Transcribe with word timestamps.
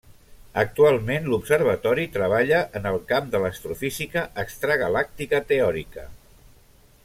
Actualment 0.59 1.27
l'observatori 1.33 2.05
treballa 2.15 2.61
en 2.81 2.89
el 2.93 2.97
camp 3.13 3.29
de 3.35 3.43
l'astrofísica 3.45 4.27
extragalàctica 4.47 5.45
teòrica. 5.55 6.09